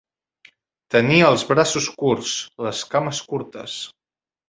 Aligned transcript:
Tenir 0.95 1.19
els 1.27 1.45
braços 1.51 1.91
curts, 2.01 2.35
les 2.71 2.85
cames 2.97 3.25
curtes. 3.33 3.81